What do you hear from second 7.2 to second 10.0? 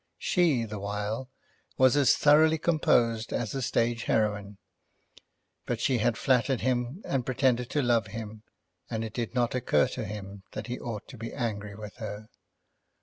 pretended to love him, and it did not occur